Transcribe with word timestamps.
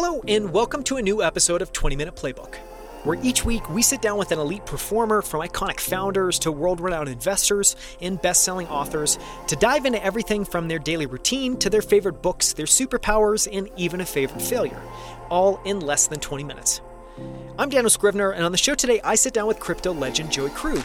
Hello, 0.00 0.22
and 0.28 0.52
welcome 0.52 0.84
to 0.84 0.96
a 0.98 1.02
new 1.02 1.24
episode 1.24 1.60
of 1.60 1.72
20 1.72 1.96
Minute 1.96 2.14
Playbook, 2.14 2.54
where 3.02 3.18
each 3.20 3.44
week 3.44 3.68
we 3.68 3.82
sit 3.82 4.00
down 4.00 4.16
with 4.16 4.30
an 4.30 4.38
elite 4.38 4.64
performer 4.64 5.22
from 5.22 5.40
iconic 5.40 5.80
founders 5.80 6.38
to 6.38 6.52
world 6.52 6.78
renowned 6.80 7.08
investors 7.08 7.74
and 8.00 8.22
best 8.22 8.44
selling 8.44 8.68
authors 8.68 9.18
to 9.48 9.56
dive 9.56 9.86
into 9.86 10.00
everything 10.04 10.44
from 10.44 10.68
their 10.68 10.78
daily 10.78 11.06
routine 11.06 11.56
to 11.56 11.68
their 11.68 11.82
favorite 11.82 12.22
books, 12.22 12.52
their 12.52 12.64
superpowers, 12.64 13.48
and 13.50 13.68
even 13.76 14.00
a 14.00 14.06
favorite 14.06 14.40
failure, 14.40 14.80
all 15.30 15.60
in 15.64 15.80
less 15.80 16.06
than 16.06 16.20
20 16.20 16.44
minutes. 16.44 16.80
I'm 17.58 17.68
Daniel 17.68 17.90
Scrivner, 17.90 18.32
and 18.32 18.44
on 18.44 18.52
the 18.52 18.56
show 18.56 18.76
today, 18.76 19.00
I 19.02 19.16
sit 19.16 19.34
down 19.34 19.48
with 19.48 19.58
crypto 19.58 19.92
legend 19.92 20.30
Joey 20.30 20.50
Krug. 20.50 20.84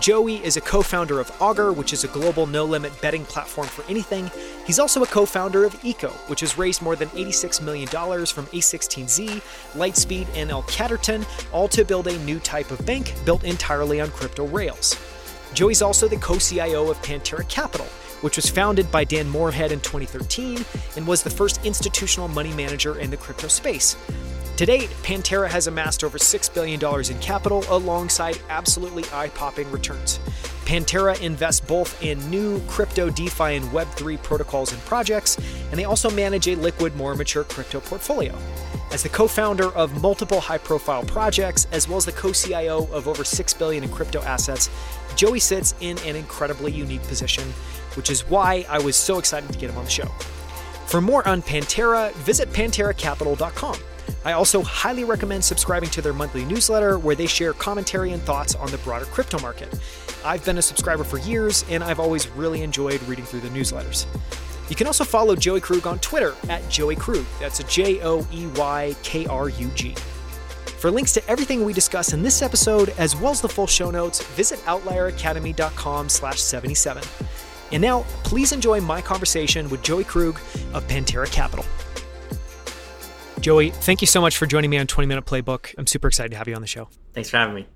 Joey 0.00 0.42
is 0.42 0.56
a 0.56 0.60
co 0.60 0.82
founder 0.82 1.20
of 1.20 1.30
Augur, 1.40 1.72
which 1.72 1.92
is 1.92 2.02
a 2.02 2.08
global 2.08 2.46
no 2.46 2.64
limit 2.64 2.98
betting 3.00 3.24
platform 3.24 3.66
for 3.66 3.84
anything. 3.90 4.30
He's 4.66 4.78
also 4.78 5.02
a 5.02 5.06
co 5.06 5.26
founder 5.26 5.64
of 5.64 5.84
Eco, 5.84 6.08
which 6.28 6.40
has 6.40 6.56
raised 6.56 6.82
more 6.82 6.96
than 6.96 7.08
$86 7.10 7.62
million 7.62 7.86
from 7.88 8.46
A16Z, 8.46 9.42
Lightspeed, 9.74 10.26
and 10.34 10.50
L 10.50 10.62
Catterton, 10.64 11.26
all 11.52 11.68
to 11.68 11.84
build 11.84 12.06
a 12.06 12.18
new 12.20 12.38
type 12.40 12.70
of 12.70 12.84
bank 12.86 13.14
built 13.24 13.44
entirely 13.44 14.00
on 14.00 14.10
crypto 14.10 14.46
rails. 14.46 14.98
Joey's 15.52 15.82
also 15.82 16.08
the 16.08 16.16
co 16.16 16.38
CIO 16.38 16.90
of 16.90 17.00
Pantera 17.02 17.46
Capital, 17.48 17.86
which 18.22 18.36
was 18.36 18.48
founded 18.48 18.90
by 18.90 19.04
Dan 19.04 19.28
Morehead 19.28 19.72
in 19.72 19.80
2013 19.80 20.64
and 20.96 21.06
was 21.06 21.22
the 21.22 21.30
first 21.30 21.64
institutional 21.66 22.28
money 22.28 22.52
manager 22.54 22.98
in 22.98 23.10
the 23.10 23.16
crypto 23.16 23.48
space. 23.48 23.96
To 24.58 24.66
date, 24.66 24.90
Pantera 25.02 25.48
has 25.48 25.66
amassed 25.66 26.04
over 26.04 26.18
$6 26.18 26.54
billion 26.54 26.80
in 27.10 27.18
capital 27.20 27.64
alongside 27.68 28.38
absolutely 28.50 29.04
eye 29.12 29.28
popping 29.28 29.70
returns. 29.72 30.20
Pantera 30.66 31.20
invests 31.20 31.60
both 31.60 32.00
in 32.02 32.18
new 32.30 32.60
crypto, 32.68 33.10
DeFi, 33.10 33.56
and 33.56 33.64
Web3 33.66 34.22
protocols 34.22 34.72
and 34.72 34.80
projects, 34.82 35.38
and 35.70 35.78
they 35.78 35.84
also 35.84 36.10
manage 36.10 36.48
a 36.48 36.54
liquid, 36.54 36.94
more 36.96 37.14
mature 37.14 37.44
crypto 37.44 37.80
portfolio. 37.80 38.36
As 38.92 39.02
the 39.02 39.08
co 39.08 39.26
founder 39.26 39.70
of 39.72 40.02
multiple 40.02 40.38
high 40.38 40.58
profile 40.58 41.02
projects, 41.04 41.66
as 41.72 41.88
well 41.88 41.96
as 41.96 42.04
the 42.04 42.12
co 42.12 42.32
CIO 42.32 42.86
of 42.92 43.08
over 43.08 43.24
6 43.24 43.54
billion 43.54 43.82
in 43.84 43.90
crypto 43.90 44.20
assets, 44.22 44.68
Joey 45.16 45.40
sits 45.40 45.74
in 45.80 45.98
an 46.00 46.14
incredibly 46.14 46.70
unique 46.70 47.02
position, 47.04 47.44
which 47.96 48.10
is 48.10 48.28
why 48.28 48.66
I 48.68 48.78
was 48.78 48.96
so 48.96 49.18
excited 49.18 49.50
to 49.50 49.58
get 49.58 49.70
him 49.70 49.78
on 49.78 49.84
the 49.84 49.90
show. 49.90 50.08
For 50.86 51.00
more 51.00 51.26
on 51.26 51.40
Pantera, 51.40 52.12
visit 52.16 52.50
PanteraCapital.com. 52.52 53.78
I 54.24 54.32
also 54.32 54.62
highly 54.62 55.04
recommend 55.04 55.44
subscribing 55.44 55.90
to 55.90 56.02
their 56.02 56.12
monthly 56.12 56.44
newsletter 56.44 56.98
where 56.98 57.16
they 57.16 57.26
share 57.26 57.52
commentary 57.52 58.12
and 58.12 58.22
thoughts 58.22 58.54
on 58.54 58.70
the 58.70 58.78
broader 58.78 59.06
crypto 59.06 59.38
market. 59.40 59.80
I've 60.24 60.44
been 60.44 60.58
a 60.58 60.62
subscriber 60.62 61.04
for 61.04 61.18
years 61.18 61.64
and 61.68 61.82
I've 61.82 61.98
always 61.98 62.28
really 62.28 62.62
enjoyed 62.62 63.02
reading 63.04 63.24
through 63.24 63.40
the 63.40 63.48
newsletters. 63.48 64.06
You 64.68 64.76
can 64.76 64.86
also 64.86 65.04
follow 65.04 65.34
Joey 65.34 65.60
Krug 65.60 65.86
on 65.86 65.98
Twitter 65.98 66.34
at 66.48 66.66
Joey 66.70 66.96
Krug. 66.96 67.24
That's 67.40 67.60
a 67.60 67.64
J 67.64 68.00
O 68.02 68.26
E 68.32 68.46
Y 68.56 68.94
K 69.02 69.26
R 69.26 69.48
U 69.48 69.68
G. 69.74 69.94
For 70.78 70.90
links 70.90 71.12
to 71.12 71.28
everything 71.28 71.64
we 71.64 71.72
discuss 71.72 72.12
in 72.12 72.22
this 72.22 72.42
episode, 72.42 72.88
as 72.98 73.14
well 73.14 73.30
as 73.30 73.40
the 73.40 73.48
full 73.48 73.66
show 73.66 73.90
notes, 73.90 74.22
visit 74.28 74.58
outlieracademy.com 74.60 76.08
slash 76.08 76.40
77. 76.40 77.02
And 77.70 77.80
now, 77.80 78.04
please 78.24 78.52
enjoy 78.52 78.80
my 78.80 79.00
conversation 79.00 79.68
with 79.70 79.82
Joey 79.82 80.04
Krug 80.04 80.40
of 80.74 80.86
Pantera 80.88 81.30
Capital. 81.30 81.64
Joey, 83.42 83.70
thank 83.70 84.00
you 84.00 84.06
so 84.06 84.20
much 84.20 84.36
for 84.36 84.46
joining 84.46 84.70
me 84.70 84.78
on 84.78 84.86
20 84.86 85.08
Minute 85.08 85.26
Playbook. 85.26 85.74
I'm 85.76 85.88
super 85.88 86.06
excited 86.06 86.30
to 86.30 86.38
have 86.38 86.46
you 86.46 86.54
on 86.54 86.60
the 86.60 86.68
show. 86.68 86.88
Thanks 87.12 87.28
for 87.28 87.38
having 87.38 87.56
me. 87.56 87.66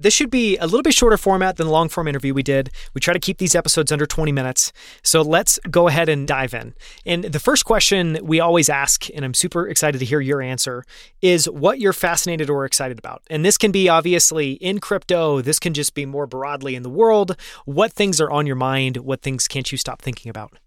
This 0.00 0.14
should 0.14 0.30
be 0.30 0.56
a 0.56 0.64
little 0.64 0.80
bit 0.80 0.94
shorter 0.94 1.18
format 1.18 1.58
than 1.58 1.66
the 1.66 1.72
long 1.72 1.90
form 1.90 2.08
interview 2.08 2.32
we 2.32 2.42
did. 2.42 2.70
We 2.94 3.02
try 3.02 3.12
to 3.12 3.20
keep 3.20 3.36
these 3.36 3.54
episodes 3.54 3.92
under 3.92 4.06
20 4.06 4.32
minutes. 4.32 4.72
So 5.02 5.20
let's 5.20 5.58
go 5.70 5.86
ahead 5.86 6.08
and 6.08 6.26
dive 6.26 6.54
in. 6.54 6.74
And 7.04 7.24
the 7.24 7.38
first 7.38 7.66
question 7.66 8.20
we 8.22 8.40
always 8.40 8.70
ask, 8.70 9.06
and 9.14 9.22
I'm 9.22 9.34
super 9.34 9.68
excited 9.68 9.98
to 9.98 10.06
hear 10.06 10.22
your 10.22 10.40
answer, 10.40 10.82
is 11.20 11.44
what 11.46 11.78
you're 11.78 11.92
fascinated 11.92 12.48
or 12.48 12.64
excited 12.64 12.98
about. 12.98 13.22
And 13.28 13.44
this 13.44 13.58
can 13.58 13.70
be 13.70 13.90
obviously 13.90 14.52
in 14.52 14.78
crypto, 14.78 15.42
this 15.42 15.58
can 15.58 15.74
just 15.74 15.92
be 15.92 16.06
more 16.06 16.26
broadly 16.26 16.74
in 16.74 16.82
the 16.82 16.90
world. 16.90 17.36
What 17.66 17.92
things 17.92 18.18
are 18.18 18.30
on 18.30 18.46
your 18.46 18.56
mind? 18.56 18.96
What 18.96 19.20
things 19.20 19.46
can't 19.46 19.70
you 19.70 19.76
stop 19.76 20.00
thinking 20.00 20.30
about? 20.30 20.58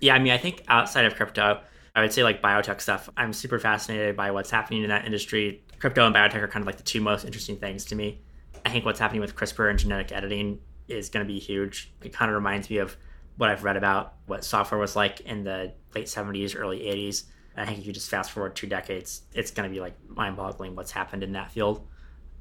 Yeah, 0.00 0.14
I 0.14 0.18
mean, 0.18 0.34
I 0.34 0.38
think 0.38 0.62
outside 0.68 1.06
of 1.06 1.14
crypto, 1.14 1.62
I 1.94 2.02
would 2.02 2.12
say 2.12 2.22
like 2.22 2.42
biotech 2.42 2.80
stuff. 2.80 3.08
I'm 3.16 3.32
super 3.32 3.58
fascinated 3.58 4.16
by 4.16 4.30
what's 4.30 4.50
happening 4.50 4.82
in 4.82 4.88
that 4.88 5.04
industry. 5.04 5.62
Crypto 5.78 6.06
and 6.06 6.14
biotech 6.14 6.42
are 6.42 6.48
kind 6.48 6.62
of 6.62 6.66
like 6.66 6.76
the 6.76 6.82
two 6.82 7.00
most 7.00 7.24
interesting 7.24 7.56
things 7.56 7.84
to 7.86 7.94
me. 7.94 8.20
I 8.64 8.70
think 8.70 8.84
what's 8.84 8.98
happening 8.98 9.20
with 9.20 9.34
CRISPR 9.34 9.70
and 9.70 9.78
genetic 9.78 10.12
editing 10.12 10.58
is 10.88 11.08
going 11.08 11.26
to 11.26 11.32
be 11.32 11.38
huge. 11.38 11.92
It 12.02 12.12
kind 12.12 12.30
of 12.30 12.34
reminds 12.34 12.68
me 12.70 12.78
of 12.78 12.96
what 13.36 13.50
I've 13.50 13.64
read 13.64 13.76
about 13.76 14.14
what 14.26 14.44
software 14.44 14.80
was 14.80 14.96
like 14.96 15.20
in 15.20 15.44
the 15.44 15.72
late 15.94 16.06
70s, 16.06 16.58
early 16.58 16.80
80s. 16.80 17.24
I 17.56 17.66
think 17.66 17.78
if 17.78 17.86
you 17.86 17.92
just 17.92 18.08
fast 18.08 18.30
forward 18.30 18.54
two 18.54 18.66
decades, 18.66 19.22
it's 19.34 19.50
going 19.50 19.68
to 19.68 19.72
be 19.72 19.80
like 19.80 19.94
mind 20.08 20.36
boggling 20.36 20.76
what's 20.76 20.92
happened 20.92 21.22
in 21.22 21.32
that 21.32 21.50
field. 21.50 21.86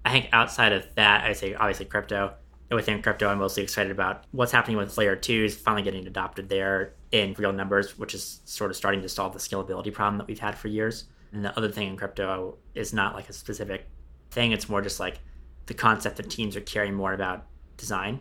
I 0.05 0.11
think 0.11 0.29
outside 0.31 0.73
of 0.73 0.87
that, 0.95 1.23
I'd 1.23 1.37
say 1.37 1.53
obviously 1.55 1.85
crypto. 1.85 2.33
Within 2.69 3.01
crypto, 3.01 3.29
I'm 3.29 3.39
mostly 3.39 3.63
excited 3.63 3.91
about 3.91 4.25
what's 4.31 4.51
happening 4.51 4.75
with 4.75 4.97
layer 4.97 5.15
twos, 5.15 5.55
finally 5.55 5.83
getting 5.83 6.05
adopted 6.05 6.49
there 6.49 6.95
in 7.11 7.33
real 7.37 7.53
numbers, 7.53 7.97
which 7.97 8.13
is 8.13 8.41
sort 8.43 8.71
of 8.71 8.77
starting 8.77 9.01
to 9.01 9.09
solve 9.09 9.31
the 9.31 9.39
scalability 9.39 9.93
problem 9.93 10.17
that 10.17 10.27
we've 10.27 10.39
had 10.39 10.57
for 10.57 10.67
years. 10.67 11.05
And 11.31 11.45
the 11.45 11.55
other 11.57 11.71
thing 11.71 11.87
in 11.87 11.97
crypto 11.97 12.57
is 12.75 12.93
not 12.93 13.15
like 13.15 13.29
a 13.29 13.33
specific 13.33 13.87
thing, 14.31 14.51
it's 14.51 14.67
more 14.67 14.81
just 14.81 14.99
like 14.99 15.19
the 15.67 15.73
concept 15.73 16.17
that 16.17 16.29
teams 16.29 16.55
are 16.55 16.61
caring 16.61 16.93
more 16.93 17.13
about 17.13 17.45
design. 17.77 18.19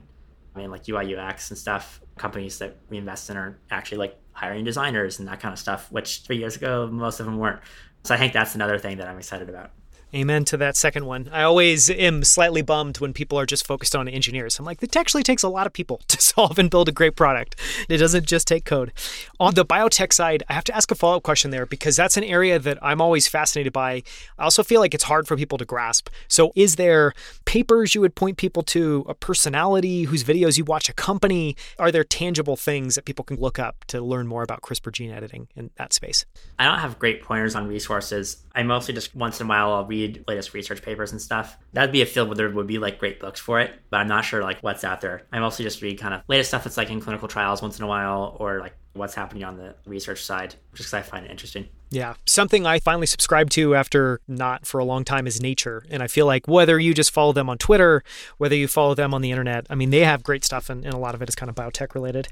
I 0.54 0.58
mean, 0.58 0.70
like 0.70 0.88
UI, 0.88 1.16
UX 1.16 1.50
and 1.50 1.58
stuff. 1.58 2.00
Companies 2.16 2.58
that 2.58 2.76
we 2.88 2.96
invest 2.96 3.28
in 3.30 3.36
are 3.36 3.58
actually 3.70 3.98
like 3.98 4.18
hiring 4.32 4.64
designers 4.64 5.18
and 5.18 5.28
that 5.28 5.40
kind 5.40 5.52
of 5.52 5.58
stuff, 5.58 5.90
which 5.92 6.22
three 6.22 6.38
years 6.38 6.56
ago, 6.56 6.88
most 6.90 7.20
of 7.20 7.26
them 7.26 7.38
weren't. 7.38 7.60
So 8.04 8.14
I 8.14 8.18
think 8.18 8.32
that's 8.32 8.54
another 8.54 8.78
thing 8.78 8.98
that 8.98 9.08
I'm 9.08 9.18
excited 9.18 9.48
about. 9.48 9.72
Amen 10.14 10.44
to 10.44 10.56
that 10.58 10.76
second 10.76 11.04
one. 11.04 11.28
I 11.32 11.42
always 11.42 11.90
am 11.90 12.22
slightly 12.22 12.62
bummed 12.62 12.98
when 12.98 13.12
people 13.12 13.38
are 13.40 13.44
just 13.44 13.66
focused 13.66 13.96
on 13.96 14.06
engineers. 14.06 14.56
I'm 14.58 14.64
like, 14.64 14.80
it 14.80 14.94
actually 14.94 15.24
takes 15.24 15.42
a 15.42 15.48
lot 15.48 15.66
of 15.66 15.72
people 15.72 16.00
to 16.08 16.20
solve 16.20 16.60
and 16.60 16.70
build 16.70 16.88
a 16.88 16.92
great 16.92 17.16
product. 17.16 17.56
It 17.88 17.96
doesn't 17.98 18.24
just 18.24 18.46
take 18.46 18.64
code. 18.64 18.92
On 19.40 19.54
the 19.54 19.64
biotech 19.64 20.12
side, 20.12 20.44
I 20.48 20.52
have 20.52 20.62
to 20.64 20.76
ask 20.76 20.92
a 20.92 20.94
follow 20.94 21.16
up 21.16 21.24
question 21.24 21.50
there 21.50 21.66
because 21.66 21.96
that's 21.96 22.16
an 22.16 22.22
area 22.22 22.60
that 22.60 22.78
I'm 22.82 23.00
always 23.00 23.26
fascinated 23.26 23.72
by. 23.72 24.04
I 24.38 24.44
also 24.44 24.62
feel 24.62 24.80
like 24.80 24.94
it's 24.94 25.04
hard 25.04 25.26
for 25.26 25.36
people 25.36 25.58
to 25.58 25.64
grasp. 25.64 26.08
So, 26.28 26.52
is 26.54 26.76
there 26.76 27.12
papers 27.44 27.94
you 27.96 28.00
would 28.00 28.14
point 28.14 28.36
people 28.36 28.62
to, 28.62 29.04
a 29.08 29.14
personality 29.14 30.04
whose 30.04 30.22
videos 30.22 30.56
you 30.56 30.64
watch, 30.64 30.88
a 30.88 30.92
company? 30.92 31.56
Are 31.80 31.90
there 31.90 32.04
tangible 32.04 32.56
things 32.56 32.94
that 32.94 33.06
people 33.06 33.24
can 33.24 33.38
look 33.38 33.58
up 33.58 33.84
to 33.86 34.00
learn 34.00 34.28
more 34.28 34.44
about 34.44 34.62
CRISPR 34.62 34.92
gene 34.92 35.10
editing 35.10 35.48
in 35.56 35.70
that 35.78 35.92
space? 35.92 36.24
I 36.60 36.64
don't 36.64 36.78
have 36.78 36.98
great 37.00 37.22
pointers 37.22 37.56
on 37.56 37.66
resources. 37.66 38.44
I 38.54 38.62
mostly 38.62 38.94
just 38.94 39.14
once 39.16 39.40
in 39.40 39.46
a 39.46 39.48
while 39.48 39.72
I'll 39.72 39.84
read 39.84 39.95
read 39.96 40.24
latest 40.28 40.54
research 40.54 40.82
papers 40.82 41.12
and 41.12 41.20
stuff. 41.20 41.56
That'd 41.72 41.92
be 41.92 42.02
a 42.02 42.06
field 42.06 42.28
where 42.28 42.36
there 42.36 42.50
would 42.50 42.66
be 42.66 42.78
like 42.78 42.98
great 42.98 43.20
books 43.20 43.40
for 43.40 43.60
it, 43.60 43.72
but 43.90 43.98
I'm 43.98 44.08
not 44.08 44.24
sure 44.24 44.42
like 44.42 44.60
what's 44.60 44.84
out 44.84 45.00
there. 45.00 45.22
I 45.32 45.38
mostly 45.40 45.64
just 45.64 45.82
read 45.82 45.98
kind 45.98 46.14
of 46.14 46.22
latest 46.28 46.50
stuff 46.50 46.64
that's 46.64 46.76
like 46.76 46.90
in 46.90 47.00
clinical 47.00 47.28
trials 47.28 47.62
once 47.62 47.78
in 47.78 47.84
a 47.84 47.88
while 47.88 48.36
or 48.38 48.60
like 48.60 48.74
what's 48.96 49.14
happening 49.14 49.44
on 49.44 49.56
the 49.56 49.74
research 49.84 50.24
side, 50.24 50.54
just 50.74 50.90
because 50.90 50.94
I 50.94 51.02
find 51.02 51.26
it 51.26 51.30
interesting. 51.30 51.68
Yeah. 51.90 52.14
Something 52.26 52.66
I 52.66 52.80
finally 52.80 53.06
subscribed 53.06 53.52
to 53.52 53.74
after 53.76 54.20
not 54.26 54.66
for 54.66 54.78
a 54.78 54.84
long 54.84 55.04
time 55.04 55.26
is 55.26 55.40
Nature. 55.40 55.84
And 55.88 56.02
I 56.02 56.08
feel 56.08 56.26
like 56.26 56.48
whether 56.48 56.78
you 56.78 56.92
just 56.94 57.12
follow 57.12 57.32
them 57.32 57.48
on 57.48 57.58
Twitter, 57.58 58.02
whether 58.38 58.56
you 58.56 58.66
follow 58.66 58.94
them 58.94 59.14
on 59.14 59.22
the 59.22 59.30
internet, 59.30 59.66
I 59.70 59.76
mean, 59.76 59.90
they 59.90 60.00
have 60.00 60.24
great 60.24 60.44
stuff 60.44 60.68
and, 60.68 60.84
and 60.84 60.94
a 60.94 60.98
lot 60.98 61.14
of 61.14 61.22
it 61.22 61.28
is 61.28 61.36
kind 61.36 61.48
of 61.48 61.54
biotech 61.54 61.94
related. 61.94 62.28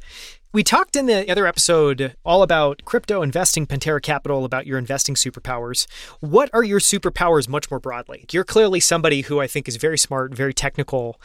We 0.52 0.62
talked 0.62 0.96
in 0.96 1.06
the 1.06 1.30
other 1.30 1.46
episode 1.46 2.14
all 2.24 2.42
about 2.42 2.82
crypto 2.84 3.22
investing, 3.22 3.66
Pantera 3.66 4.02
Capital, 4.02 4.44
about 4.44 4.66
your 4.66 4.78
investing 4.78 5.14
superpowers. 5.14 5.86
What 6.20 6.48
are 6.52 6.62
your 6.62 6.78
superpowers 6.80 7.48
much 7.48 7.70
more 7.70 7.80
broadly? 7.80 8.24
You're 8.30 8.44
clearly 8.44 8.80
somebody 8.80 9.22
who 9.22 9.40
I 9.40 9.46
think 9.46 9.68
is 9.68 9.76
very 9.76 9.98
smart, 9.98 10.34
very 10.34 10.54
technical 10.54 11.20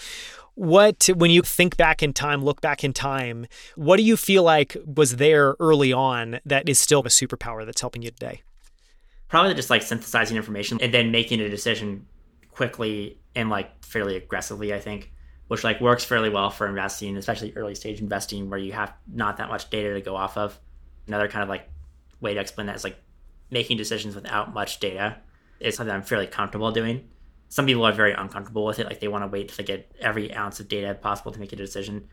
what 0.59 1.09
when 1.16 1.31
you 1.31 1.42
think 1.42 1.78
back 1.78 2.03
in 2.03 2.12
time 2.12 2.44
look 2.44 2.59
back 2.59 2.84
in 2.84 2.92
time 2.92 3.48
what 3.78 3.95
do 3.95 4.04
you 4.04 4.18
feel 4.18 4.44
like 4.44 4.75
was 4.86 5.16
there 5.16 5.56
early 5.62 5.94
on 5.94 6.38
that 6.45 6.68
is 6.68 6.78
still 6.78 7.00
a 7.00 7.04
superpower 7.04 7.66
that's 7.66 7.80
helping 7.80 8.01
you 8.01 8.12
today? 8.12 8.42
Probably 9.30 9.54
just 9.54 9.69
like 9.69 9.81
synthesizing 9.81 10.36
information 10.36 10.78
and 10.81 10.94
then 10.94 11.12
making 11.12 11.39
a 11.39 11.48
decision 11.48 12.06
quickly 12.51 13.18
and 13.36 13.50
like 13.50 13.86
fairly 13.86 14.18
aggressively 14.18 14.74
i 14.74 14.80
think 14.80 15.13
which 15.48 15.63
like 15.63 15.80
works 15.80 16.04
fairly 16.04 16.30
well 16.30 16.50
for 16.50 16.68
investing 16.68 17.16
especially 17.16 17.54
early 17.56 17.74
stage 17.74 18.01
investing 18.01 18.50
where 18.50 18.60
you 18.60 18.74
have 18.74 18.94
not 19.07 19.38
that 19.38 19.48
much 19.48 19.69
data 19.69 19.94
to 19.94 20.01
go 20.01 20.16
off 20.16 20.36
of. 20.36 20.60
Another 21.07 21.30
kind 21.30 21.42
of 21.42 21.48
like 21.48 21.69
way 22.19 22.33
to 22.33 22.39
explain 22.42 22.68
that 22.68 22.75
is 22.75 22.83
like 22.83 22.98
making 23.50 23.78
decisions 23.78 24.13
without 24.13 24.54
much 24.54 24.81
data 24.81 25.16
is 25.62 25.75
something 25.75 25.95
i'm 25.95 26.04
fairly 26.04 26.28
comfortable 26.28 26.72
doing 26.72 27.07
some 27.50 27.66
people 27.66 27.84
are 27.84 27.92
very 27.92 28.13
uncomfortable 28.13 28.63
with 28.63 28.80
it. 28.80 28.86
Like 28.86 29.00
they 29.00 29.07
want 29.07 29.24
to 29.24 29.28
wait 29.28 29.50
to 29.50 29.63
get 29.63 29.92
every 30.00 30.34
ounce 30.34 30.60
of 30.60 30.68
data 30.68 30.94
possible 30.94 31.31
to 31.31 31.40
make 31.40 31.51
a 31.51 31.56
decision. 31.56 32.07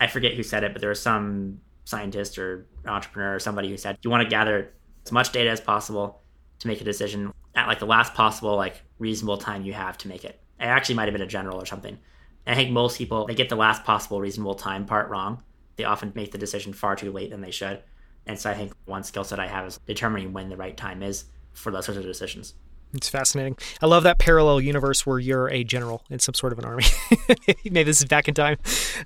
I 0.00 0.06
forget 0.06 0.34
who 0.34 0.42
said 0.42 0.64
it, 0.64 0.72
but 0.72 0.80
there 0.80 0.88
was 0.88 1.00
some 1.00 1.60
scientist 1.84 2.38
or 2.38 2.66
entrepreneur 2.86 3.36
or 3.36 3.38
somebody 3.38 3.68
who 3.68 3.76
said 3.76 3.96
you 4.02 4.10
want 4.10 4.22
to 4.22 4.28
gather 4.28 4.74
as 5.06 5.12
much 5.12 5.32
data 5.32 5.48
as 5.48 5.60
possible 5.60 6.20
to 6.58 6.68
make 6.68 6.80
a 6.80 6.84
decision 6.84 7.32
at 7.54 7.66
like 7.66 7.78
the 7.78 7.86
last 7.86 8.12
possible 8.14 8.56
like 8.56 8.82
reasonable 8.98 9.38
time 9.38 9.62
you 9.62 9.72
have 9.74 9.96
to 9.98 10.08
make 10.08 10.24
it. 10.24 10.40
It 10.58 10.64
actually 10.64 10.96
might 10.96 11.04
have 11.04 11.12
been 11.12 11.22
a 11.22 11.26
general 11.26 11.60
or 11.60 11.66
something. 11.66 11.98
And 12.46 12.54
I 12.54 12.56
think 12.56 12.70
most 12.70 12.96
people 12.96 13.26
they 13.26 13.34
get 13.34 13.50
the 13.50 13.56
last 13.56 13.84
possible 13.84 14.20
reasonable 14.20 14.54
time 14.54 14.86
part 14.86 15.10
wrong. 15.10 15.42
They 15.76 15.84
often 15.84 16.12
make 16.14 16.32
the 16.32 16.38
decision 16.38 16.72
far 16.72 16.96
too 16.96 17.12
late 17.12 17.30
than 17.30 17.42
they 17.42 17.50
should. 17.50 17.82
And 18.26 18.38
so 18.38 18.50
I 18.50 18.54
think 18.54 18.72
one 18.86 19.04
skill 19.04 19.24
set 19.24 19.38
I 19.38 19.46
have 19.46 19.66
is 19.66 19.78
determining 19.86 20.32
when 20.32 20.48
the 20.48 20.56
right 20.56 20.76
time 20.76 21.02
is 21.02 21.24
for 21.52 21.70
those 21.70 21.86
sorts 21.86 21.98
of 21.98 22.04
decisions. 22.04 22.54
It's 22.94 23.08
fascinating. 23.08 23.56
I 23.82 23.86
love 23.86 24.02
that 24.04 24.18
parallel 24.18 24.60
universe 24.60 25.04
where 25.04 25.18
you're 25.18 25.48
a 25.48 25.62
general 25.62 26.04
in 26.08 26.18
some 26.18 26.34
sort 26.34 26.52
of 26.52 26.58
an 26.58 26.64
army. 26.64 26.84
Maybe 27.64 27.82
this 27.84 28.00
is 28.00 28.06
back 28.06 28.28
in 28.28 28.34
time. 28.34 28.56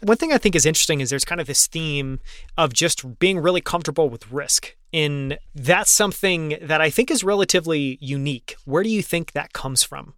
One 0.02 0.16
thing 0.16 0.32
I 0.32 0.38
think 0.38 0.54
is 0.54 0.66
interesting 0.66 1.00
is 1.00 1.10
there's 1.10 1.24
kind 1.24 1.40
of 1.40 1.46
this 1.46 1.66
theme 1.66 2.20
of 2.56 2.72
just 2.72 3.18
being 3.18 3.40
really 3.40 3.60
comfortable 3.60 4.08
with 4.08 4.30
risk. 4.30 4.76
And 4.92 5.38
that's 5.54 5.90
something 5.90 6.58
that 6.62 6.80
I 6.80 6.90
think 6.90 7.10
is 7.10 7.24
relatively 7.24 7.98
unique. 8.00 8.56
Where 8.64 8.82
do 8.82 8.88
you 8.88 9.02
think 9.02 9.32
that 9.32 9.52
comes 9.52 9.82
from? 9.82 10.14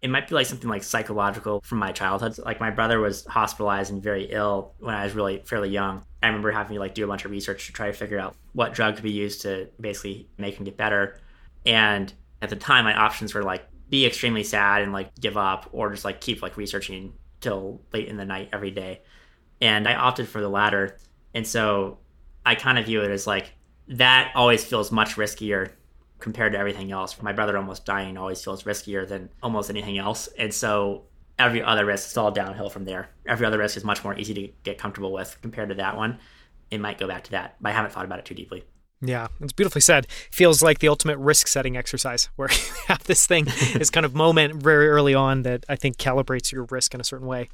It 0.00 0.10
might 0.10 0.28
be 0.28 0.36
like 0.36 0.46
something 0.46 0.70
like 0.70 0.84
psychological 0.84 1.60
from 1.62 1.78
my 1.78 1.90
childhood. 1.90 2.38
Like 2.38 2.60
my 2.60 2.70
brother 2.70 3.00
was 3.00 3.24
hospitalized 3.24 3.90
and 3.90 4.00
very 4.00 4.26
ill 4.30 4.74
when 4.78 4.94
I 4.94 5.02
was 5.02 5.14
really 5.14 5.42
fairly 5.44 5.70
young. 5.70 6.04
I 6.22 6.28
remember 6.28 6.52
having 6.52 6.74
to 6.74 6.80
like 6.80 6.94
do 6.94 7.04
a 7.04 7.08
bunch 7.08 7.24
of 7.24 7.32
research 7.32 7.66
to 7.66 7.72
try 7.72 7.88
to 7.88 7.92
figure 7.92 8.18
out 8.18 8.36
what 8.52 8.74
drug 8.74 8.94
could 8.94 9.02
be 9.02 9.10
used 9.10 9.42
to 9.42 9.68
basically 9.80 10.28
make 10.38 10.54
him 10.54 10.64
get 10.64 10.76
better. 10.76 11.18
And 11.66 12.12
at 12.42 12.50
the 12.50 12.56
time 12.56 12.84
my 12.84 12.94
options 12.94 13.34
were 13.34 13.42
like 13.42 13.66
be 13.90 14.06
extremely 14.06 14.44
sad 14.44 14.82
and 14.82 14.92
like 14.92 15.14
give 15.18 15.36
up 15.36 15.68
or 15.72 15.90
just 15.90 16.04
like 16.04 16.20
keep 16.20 16.42
like 16.42 16.56
researching 16.56 17.14
till 17.40 17.80
late 17.92 18.08
in 18.08 18.16
the 18.16 18.24
night 18.24 18.50
every 18.52 18.70
day. 18.70 19.00
And 19.60 19.88
i 19.88 19.94
opted 19.94 20.28
for 20.28 20.40
the 20.40 20.48
latter. 20.48 20.98
And 21.34 21.46
so 21.46 21.98
i 22.44 22.54
kind 22.54 22.78
of 22.78 22.86
view 22.86 23.02
it 23.02 23.10
as 23.10 23.26
like 23.26 23.52
that 23.88 24.32
always 24.34 24.64
feels 24.64 24.92
much 24.92 25.16
riskier 25.16 25.72
compared 26.18 26.52
to 26.52 26.58
everything 26.58 26.92
else. 26.92 27.20
My 27.22 27.32
brother 27.32 27.56
almost 27.56 27.86
dying 27.86 28.16
always 28.16 28.42
feels 28.42 28.64
riskier 28.64 29.06
than 29.06 29.30
almost 29.42 29.70
anything 29.70 29.98
else. 29.98 30.28
And 30.38 30.52
so 30.52 31.04
every 31.38 31.62
other 31.62 31.86
risk 31.86 32.10
is 32.10 32.16
all 32.16 32.30
downhill 32.30 32.68
from 32.68 32.84
there. 32.84 33.08
Every 33.26 33.46
other 33.46 33.58
risk 33.58 33.76
is 33.76 33.84
much 33.84 34.02
more 34.04 34.18
easy 34.18 34.34
to 34.34 34.48
get 34.64 34.78
comfortable 34.78 35.12
with 35.12 35.38
compared 35.40 35.70
to 35.70 35.76
that 35.76 35.96
one. 35.96 36.18
It 36.70 36.80
might 36.80 36.98
go 36.98 37.08
back 37.08 37.24
to 37.24 37.30
that 37.32 37.56
but 37.60 37.70
i 37.70 37.72
haven't 37.72 37.92
thought 37.92 38.04
about 38.04 38.18
it 38.18 38.24
too 38.24 38.34
deeply 38.34 38.64
yeah, 39.00 39.28
it's 39.40 39.52
beautifully 39.52 39.80
said. 39.80 40.08
Feels 40.30 40.62
like 40.62 40.80
the 40.80 40.88
ultimate 40.88 41.18
risk 41.18 41.46
setting 41.46 41.76
exercise 41.76 42.28
where 42.36 42.50
you 42.50 42.72
have 42.86 43.04
this 43.04 43.26
thing, 43.26 43.44
this 43.74 43.90
kind 43.90 44.04
of 44.04 44.14
moment 44.14 44.62
very 44.62 44.88
early 44.88 45.14
on 45.14 45.42
that 45.42 45.64
I 45.68 45.76
think 45.76 45.96
calibrates 45.98 46.50
your 46.50 46.64
risk 46.64 46.94
in 46.94 47.00
a 47.00 47.04
certain 47.04 47.26
way. 47.26 47.48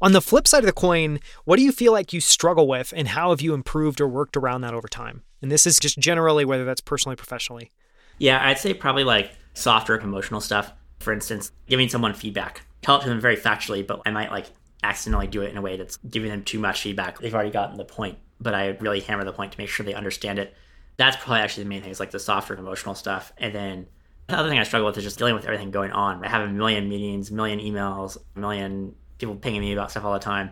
On 0.00 0.12
the 0.12 0.20
flip 0.20 0.48
side 0.48 0.60
of 0.60 0.66
the 0.66 0.72
coin, 0.72 1.20
what 1.44 1.56
do 1.56 1.62
you 1.62 1.72
feel 1.72 1.92
like 1.92 2.12
you 2.12 2.20
struggle 2.20 2.66
with 2.66 2.92
and 2.96 3.08
how 3.08 3.30
have 3.30 3.40
you 3.40 3.54
improved 3.54 4.00
or 4.00 4.08
worked 4.08 4.36
around 4.36 4.62
that 4.62 4.74
over 4.74 4.88
time? 4.88 5.22
And 5.40 5.52
this 5.52 5.66
is 5.66 5.78
just 5.78 5.98
generally 5.98 6.44
whether 6.44 6.64
that's 6.64 6.80
personally 6.80 7.16
professionally. 7.16 7.70
Yeah, 8.18 8.44
I'd 8.44 8.58
say 8.58 8.74
probably 8.74 9.04
like 9.04 9.32
softer 9.54 9.98
emotional 9.98 10.40
stuff. 10.40 10.72
For 10.98 11.12
instance, 11.12 11.52
giving 11.68 11.88
someone 11.88 12.12
feedback. 12.12 12.62
Tell 12.82 12.96
it 12.98 13.02
to 13.02 13.08
them 13.08 13.20
very 13.20 13.36
factually, 13.36 13.86
but 13.86 14.02
I 14.04 14.10
might 14.10 14.32
like 14.32 14.46
accidentally 14.82 15.28
do 15.28 15.42
it 15.42 15.50
in 15.50 15.56
a 15.56 15.62
way 15.62 15.76
that's 15.76 15.96
giving 15.98 16.30
them 16.30 16.42
too 16.42 16.58
much 16.58 16.82
feedback. 16.82 17.20
They've 17.20 17.34
already 17.34 17.50
gotten 17.50 17.76
the 17.76 17.84
point, 17.84 18.18
but 18.40 18.54
I 18.54 18.68
really 18.80 18.98
hammer 18.98 19.22
the 19.22 19.32
point 19.32 19.52
to 19.52 19.58
make 19.58 19.68
sure 19.68 19.86
they 19.86 19.94
understand 19.94 20.40
it 20.40 20.56
that's 20.98 21.16
probably 21.16 21.40
actually 21.40 21.62
the 21.62 21.68
main 21.70 21.80
thing 21.80 21.90
is 21.90 22.00
like 22.00 22.10
the 22.10 22.18
softer 22.18 22.52
and 22.52 22.60
emotional 22.60 22.94
stuff. 22.94 23.32
And 23.38 23.54
then 23.54 23.86
the 24.26 24.36
other 24.36 24.48
thing 24.48 24.58
I 24.58 24.64
struggle 24.64 24.86
with 24.86 24.98
is 24.98 25.04
just 25.04 25.16
dealing 25.16 25.34
with 25.34 25.44
everything 25.44 25.70
going 25.70 25.92
on. 25.92 26.22
I 26.24 26.28
have 26.28 26.42
a 26.42 26.52
million 26.52 26.88
meetings, 26.88 27.30
million 27.30 27.60
emails, 27.60 28.18
a 28.36 28.38
million 28.38 28.94
people 29.18 29.36
pinging 29.36 29.60
me 29.60 29.72
about 29.72 29.92
stuff 29.92 30.04
all 30.04 30.12
the 30.12 30.18
time. 30.18 30.50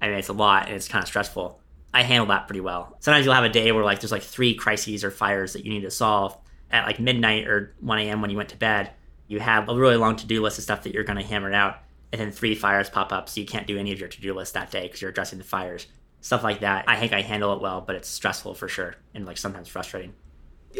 I 0.00 0.08
mean, 0.08 0.18
it's 0.18 0.28
a 0.28 0.32
lot 0.32 0.66
and 0.66 0.76
it's 0.76 0.88
kind 0.88 1.02
of 1.02 1.08
stressful. 1.08 1.60
I 1.92 2.04
handle 2.04 2.26
that 2.28 2.46
pretty 2.46 2.60
well. 2.60 2.96
Sometimes 3.00 3.24
you'll 3.24 3.34
have 3.34 3.44
a 3.44 3.48
day 3.48 3.72
where 3.72 3.84
like 3.84 4.00
there's 4.00 4.12
like 4.12 4.22
three 4.22 4.54
crises 4.54 5.02
or 5.02 5.10
fires 5.10 5.52
that 5.54 5.64
you 5.64 5.70
need 5.72 5.82
to 5.82 5.90
solve 5.90 6.36
at 6.70 6.86
like 6.86 7.00
midnight 7.00 7.48
or 7.48 7.74
1 7.80 7.98
a.m. 7.98 8.20
when 8.20 8.30
you 8.30 8.36
went 8.36 8.50
to 8.50 8.56
bed. 8.56 8.92
You 9.26 9.40
have 9.40 9.68
a 9.68 9.74
really 9.74 9.96
long 9.96 10.14
to 10.16 10.26
do 10.26 10.40
list 10.40 10.58
of 10.58 10.64
stuff 10.64 10.84
that 10.84 10.94
you're 10.94 11.04
going 11.04 11.18
to 11.18 11.24
hammer 11.24 11.52
out, 11.52 11.78
and 12.12 12.20
then 12.20 12.30
three 12.30 12.54
fires 12.54 12.88
pop 12.88 13.12
up, 13.12 13.28
so 13.28 13.40
you 13.40 13.46
can't 13.46 13.66
do 13.66 13.76
any 13.76 13.92
of 13.92 13.98
your 13.98 14.08
to 14.08 14.20
do 14.20 14.32
list 14.32 14.54
that 14.54 14.70
day 14.70 14.82
because 14.82 15.02
you're 15.02 15.10
addressing 15.10 15.38
the 15.38 15.44
fires 15.44 15.86
stuff 16.20 16.42
like 16.42 16.60
that. 16.60 16.84
I 16.88 16.96
think 16.96 17.12
I 17.12 17.22
handle 17.22 17.54
it 17.54 17.60
well, 17.60 17.80
but 17.80 17.96
it's 17.96 18.08
stressful 18.08 18.54
for 18.54 18.68
sure 18.68 18.94
and 19.14 19.26
like 19.26 19.38
sometimes 19.38 19.68
frustrating 19.68 20.14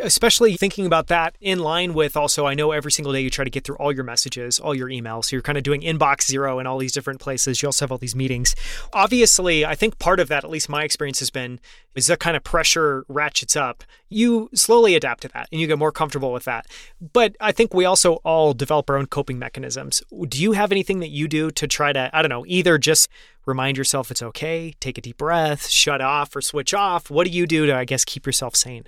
especially 0.03 0.57
thinking 0.57 0.87
about 0.87 1.07
that 1.09 1.37
in 1.41 1.59
line 1.59 1.95
with 1.95 2.17
also 2.17 2.47
i 2.47 2.55
know 2.55 2.73
every 2.73 2.93
single 2.93 3.13
day 3.13 3.21
you 3.21 3.31
try 3.31 3.45
to 3.45 3.51
get 3.51 3.65
through 3.65 3.77
all 3.77 3.93
your 3.93 4.05
messages 4.05 4.59
all 4.59 4.75
your 4.75 4.89
emails. 4.89 5.27
So 5.27 5.37
you're 5.37 5.43
kind 5.43 5.59
of 5.59 5.65
doing 5.65 5.81
inbox 5.81 6.23
zero 6.23 6.59
in 6.59 6.67
all 6.67 6.79
these 6.79 6.93
different 6.93 7.21
places. 7.21 7.63
You 7.63 7.69
also 7.69 7.85
have 7.85 7.93
all 7.93 7.99
these 7.99 8.15
meetings. 8.15 8.55
Obviously 8.93 9.65
i 9.65 9.75
think 9.75 9.99
part 9.99 10.21
of 10.21 10.29
that 10.29 10.45
at 10.45 10.51
least 10.51 10.69
my 10.69 10.85
experience 10.85 11.19
has 11.19 11.31
been 11.31 11.61
is 11.95 12.07
that 12.07 12.21
kind 12.21 12.37
of 12.37 12.45
pressure 12.45 13.05
ratchets 13.09 13.57
up. 13.57 13.83
You 14.09 14.49
slowly 14.55 14.95
adapt 14.95 15.23
to 15.23 15.29
that 15.29 15.49
and 15.51 15.61
you 15.61 15.67
get 15.67 15.79
more 15.79 15.93
comfortable 15.93 16.33
with 16.33 16.45
that. 16.45 16.67
But 17.01 17.37
i 17.41 17.53
think 17.53 17.75
we 17.75 17.85
also 17.85 18.15
all 18.17 18.55
develop 18.55 18.89
our 18.91 18.97
own 18.97 19.07
coping 19.07 19.39
mechanisms. 19.39 20.03
Do 20.29 20.41
you 20.41 20.53
have 20.53 20.73
anything 20.73 21.01
that 21.01 21.09
you 21.11 21.29
do 21.29 21.51
to 21.53 21.67
try 21.67 21.93
to 21.93 22.11
i 22.13 22.23
don't 22.23 22.31
know 22.31 22.45
either 22.47 22.79
just 22.79 23.09
remind 23.47 23.79
yourself 23.79 24.11
it's 24.11 24.23
okay 24.23 24.75
take 24.81 24.99
a 24.99 25.01
deep 25.01 25.17
breath 25.17 25.69
shut 25.69 26.01
off 26.01 26.35
or 26.37 26.41
switch 26.41 26.75
off? 26.75 27.11
What 27.11 27.27
do 27.27 27.33
you 27.33 27.47
do 27.47 27.67
to 27.67 27.75
i 27.75 27.85
guess 27.85 28.05
keep 28.05 28.27
yourself 28.27 28.55
sane 28.57 28.85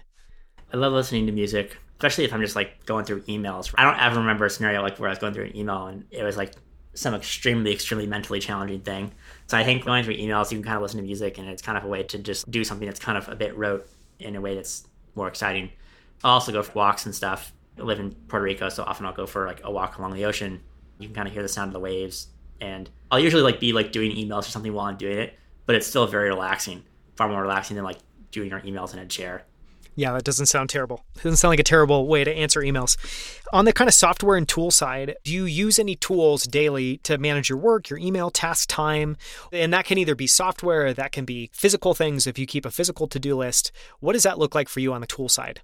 I 0.73 0.77
love 0.77 0.93
listening 0.93 1.27
to 1.27 1.33
music, 1.33 1.77
especially 1.99 2.25
if 2.25 2.33
I'm 2.33 2.41
just 2.41 2.55
like 2.55 2.87
going 2.87 3.05
through 3.05 3.23
emails. 3.23 3.75
I 3.77 3.85
don't 3.85 3.99
ever 3.99 4.21
remember 4.21 4.45
a 4.45 4.51
scenario 4.51 4.83
like 4.83 4.99
where 4.99 5.09
I 5.09 5.13
was 5.13 5.19
going 5.19 5.35
through 5.35 5.47
an 5.47 5.57
email 5.57 5.87
and 5.87 6.05
it 6.11 6.23
was 6.23 6.37
like 6.37 6.53
some 6.95 7.15
extremely, 7.15 7.73
extremely 7.73 8.07
mentally 8.07 8.41
challenging 8.41 8.81
thing. 8.81 9.13
So 9.49 9.59
I 9.59 9.65
think 9.65 9.85
going 9.85 10.05
through 10.05 10.17
emails, 10.17 10.51
you 10.51 10.59
can 10.59 10.65
kind 10.65 10.77
of 10.77 10.83
listen 10.83 10.99
to 10.99 11.05
music 11.05 11.39
and 11.39 11.49
it's 11.49 11.63
kind 11.63 11.77
of 11.77 11.85
a 11.85 11.89
way 11.89 12.05
to 12.05 12.19
just 12.19 12.51
do 12.51 12.63
something 12.63 12.87
that's 12.87 13.01
kind 13.01 13.19
of 13.19 13.29
a 13.29 13.35
bit 13.35 13.57
rote 13.57 13.89
in 14.21 14.37
a 14.37 14.41
way 14.41 14.55
that's 14.55 14.87
more 15.15 15.27
exciting. 15.27 15.71
I'll 16.23 16.35
also 16.35 16.53
go 16.53 16.63
for 16.63 16.73
walks 16.73 17.05
and 17.07 17.15
stuff. 17.15 17.53
I 17.79 17.83
live 17.83 17.99
in 17.99 18.13
Puerto 18.29 18.45
Rico, 18.45 18.69
so 18.69 18.85
often 18.85 19.07
I'll 19.07 19.13
go 19.13 19.27
for 19.27 19.47
like 19.47 19.63
a 19.65 19.71
walk 19.71 19.99
along 19.99 20.15
the 20.15 20.25
ocean. 20.25 20.61
You 20.99 21.09
can 21.09 21.15
kind 21.15 21.27
of 21.27 21.35
hear 21.35 21.43
the 21.43 21.49
sound 21.49 21.71
of 21.71 21.73
the 21.73 21.81
waves. 21.81 22.29
And 22.61 22.89
I'll 23.11 23.19
usually 23.19 23.43
like 23.43 23.59
be 23.59 23.73
like 23.73 23.91
doing 23.91 24.13
emails 24.13 24.41
or 24.41 24.51
something 24.51 24.73
while 24.73 24.87
I'm 24.87 24.99
doing 24.99 25.19
it, 25.19 25.35
but 25.67 25.75
it's 25.75 25.87
still 25.87 26.07
very 26.07 26.29
relaxing, 26.29 26.85
far 27.17 27.29
more 27.29 27.43
relaxing 27.43 27.75
than 27.75 27.85
like 27.85 27.99
doing 28.31 28.51
your 28.51 28.61
emails 28.61 28.93
in 28.93 29.01
a 29.01 29.07
chair. 29.07 29.45
Yeah, 29.95 30.13
that 30.13 30.25
doesn't 30.25 30.47
sound 30.47 30.71
terrible. 30.71 31.05
It 31.17 31.23
doesn't 31.23 31.37
sound 31.37 31.51
like 31.51 31.61
a 31.61 31.65
terrible 31.65 32.07
way 32.07 32.25
to 32.25 32.33
answer 32.33 32.61
emails. 32.61 32.97
On 33.53 33.65
the 33.65 33.73
kind 33.73 33.89
of 33.89 33.95
software 33.95 34.37
and 34.37 34.49
tool 34.49 34.71
side, 34.71 35.17
do 35.25 35.33
you 35.33 35.45
use 35.45 35.79
any 35.79 35.97
tools 35.97 36.45
daily 36.45 36.99
to 36.99 37.19
manage 37.19 37.49
your 37.49 37.59
work, 37.59 37.91
your 37.91 37.99
email, 37.99 38.31
task 38.31 38.69
time? 38.69 39.17
And 39.53 39.73
that 39.73 39.85
can 39.85 39.99
either 39.99 40.15
be 40.15 40.27
software, 40.27 40.95
that 40.95 41.13
can 41.13 41.25
be 41.25 41.51
physical 41.53 41.95
things 41.95 42.27
if 42.27 42.39
you 42.39 42.47
keep 42.47 42.65
a 42.65 42.71
physical 42.71 43.09
to 43.09 43.19
do 43.19 43.37
list. 43.37 43.73
What 43.99 44.13
does 44.13 44.23
that 44.23 44.39
look 44.39 44.55
like 44.55 44.69
for 44.69 44.81
you 44.81 44.93
on 44.93 45.01
the 45.01 45.07
tool 45.07 45.29
side? 45.29 45.61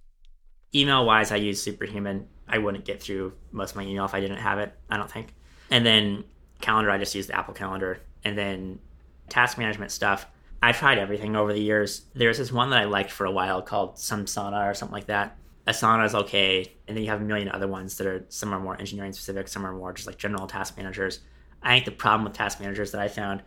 Email 0.74 1.06
wise, 1.06 1.30
I 1.30 1.36
use 1.36 1.62
Superhuman. 1.62 2.26
I 2.48 2.58
wouldn't 2.58 2.84
get 2.84 3.02
through 3.02 3.32
most 3.52 3.70
of 3.70 3.76
my 3.76 3.84
email 3.84 4.04
if 4.04 4.14
I 4.14 4.20
didn't 4.20 4.38
have 4.38 4.58
it, 4.58 4.72
I 4.90 4.96
don't 4.96 5.10
think. 5.10 5.32
And 5.70 5.86
then 5.86 6.24
calendar, 6.60 6.90
I 6.90 6.98
just 6.98 7.14
use 7.14 7.26
the 7.26 7.36
Apple 7.36 7.54
Calendar. 7.54 8.00
And 8.24 8.36
then 8.36 8.80
task 9.28 9.58
management 9.58 9.92
stuff, 9.92 10.26
I 10.66 10.72
tried 10.72 10.98
everything 10.98 11.36
over 11.36 11.52
the 11.52 11.60
years. 11.60 12.06
There's 12.12 12.38
this 12.38 12.50
one 12.50 12.70
that 12.70 12.80
I 12.80 12.86
liked 12.86 13.12
for 13.12 13.24
a 13.24 13.30
while 13.30 13.62
called 13.62 13.94
Samsana 13.94 14.68
or 14.68 14.74
something 14.74 14.94
like 14.94 15.06
that. 15.06 15.38
Asana 15.64 16.04
is 16.04 16.12
okay, 16.16 16.72
and 16.88 16.96
then 16.96 17.04
you 17.04 17.10
have 17.10 17.20
a 17.20 17.24
million 17.24 17.48
other 17.48 17.68
ones 17.68 17.96
that 17.98 18.06
are 18.08 18.26
some 18.30 18.52
are 18.52 18.58
more 18.58 18.76
engineering 18.76 19.12
specific, 19.12 19.46
some 19.46 19.64
are 19.64 19.72
more 19.72 19.92
just 19.92 20.08
like 20.08 20.18
general 20.18 20.48
task 20.48 20.76
managers. 20.76 21.20
I 21.62 21.74
think 21.74 21.84
the 21.84 21.92
problem 21.92 22.24
with 22.24 22.32
task 22.32 22.58
managers 22.58 22.90
that 22.90 23.00
I 23.00 23.06
found 23.06 23.44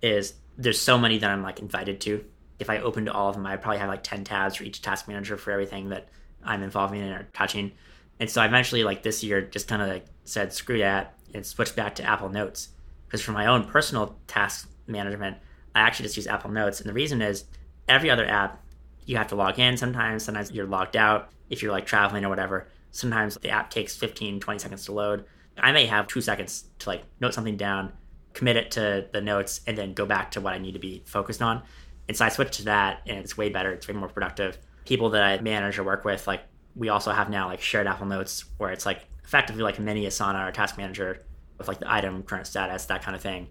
is 0.00 0.32
there's 0.56 0.80
so 0.80 0.96
many 0.96 1.18
that 1.18 1.30
I'm 1.30 1.42
like 1.42 1.60
invited 1.60 2.00
to. 2.02 2.24
If 2.58 2.70
I 2.70 2.78
opened 2.78 3.10
all 3.10 3.28
of 3.28 3.34
them, 3.34 3.44
I'd 3.44 3.60
probably 3.60 3.78
have 3.78 3.90
like 3.90 4.02
10 4.02 4.24
tabs 4.24 4.56
for 4.56 4.64
each 4.64 4.80
task 4.80 5.06
manager 5.08 5.36
for 5.36 5.50
everything 5.50 5.90
that 5.90 6.08
I'm 6.42 6.62
involved 6.62 6.94
in 6.94 7.02
or 7.02 7.28
touching. 7.34 7.72
And 8.18 8.30
so 8.30 8.40
I 8.40 8.46
eventually, 8.46 8.82
like 8.82 9.02
this 9.02 9.22
year, 9.22 9.42
just 9.42 9.68
kind 9.68 9.82
of 9.82 9.88
like 9.88 10.06
said, 10.24 10.54
screw 10.54 10.78
that 10.78 11.18
and 11.34 11.44
switched 11.44 11.76
back 11.76 11.96
to 11.96 12.02
Apple 12.02 12.30
Notes. 12.30 12.70
Because 13.04 13.20
for 13.20 13.32
my 13.32 13.44
own 13.44 13.64
personal 13.64 14.16
task 14.26 14.70
management, 14.86 15.36
I 15.74 15.80
actually 15.80 16.04
just 16.04 16.16
use 16.16 16.26
Apple 16.26 16.50
Notes. 16.50 16.80
And 16.80 16.88
the 16.88 16.94
reason 16.94 17.22
is 17.22 17.44
every 17.88 18.10
other 18.10 18.26
app, 18.26 18.62
you 19.04 19.16
have 19.16 19.28
to 19.28 19.36
log 19.36 19.58
in 19.58 19.76
sometimes. 19.76 20.24
Sometimes 20.24 20.50
you're 20.50 20.66
logged 20.66 20.96
out 20.96 21.30
if 21.50 21.62
you're 21.62 21.72
like 21.72 21.86
traveling 21.86 22.24
or 22.24 22.28
whatever. 22.28 22.68
Sometimes 22.90 23.36
the 23.40 23.50
app 23.50 23.70
takes 23.70 23.96
15, 23.96 24.40
20 24.40 24.58
seconds 24.58 24.84
to 24.86 24.92
load. 24.92 25.24
I 25.58 25.72
may 25.72 25.86
have 25.86 26.06
two 26.06 26.20
seconds 26.20 26.64
to 26.80 26.88
like 26.88 27.04
note 27.20 27.34
something 27.34 27.56
down, 27.56 27.92
commit 28.32 28.56
it 28.56 28.70
to 28.72 29.06
the 29.12 29.20
notes, 29.20 29.60
and 29.66 29.76
then 29.76 29.92
go 29.92 30.06
back 30.06 30.30
to 30.32 30.40
what 30.40 30.54
I 30.54 30.58
need 30.58 30.72
to 30.72 30.78
be 30.78 31.02
focused 31.04 31.42
on. 31.42 31.62
And 32.08 32.16
so 32.16 32.24
I 32.24 32.28
switched 32.28 32.54
to 32.54 32.64
that, 32.64 33.02
and 33.06 33.18
it's 33.18 33.36
way 33.36 33.48
better. 33.48 33.72
It's 33.72 33.86
way 33.86 33.94
more 33.94 34.08
productive. 34.08 34.58
People 34.84 35.10
that 35.10 35.22
I 35.22 35.40
manage 35.40 35.78
or 35.78 35.84
work 35.84 36.04
with, 36.04 36.26
like 36.26 36.42
we 36.74 36.88
also 36.88 37.12
have 37.12 37.30
now 37.30 37.48
like 37.48 37.60
shared 37.60 37.86
Apple 37.86 38.06
Notes, 38.06 38.44
where 38.58 38.70
it's 38.70 38.86
like 38.86 39.06
effectively 39.24 39.62
like 39.62 39.78
mini 39.78 40.06
Asana 40.06 40.48
or 40.48 40.52
task 40.52 40.76
manager 40.78 41.22
with 41.58 41.68
like 41.68 41.78
the 41.78 41.92
item, 41.92 42.22
current 42.22 42.46
status, 42.46 42.86
that 42.86 43.02
kind 43.02 43.14
of 43.14 43.22
thing. 43.22 43.48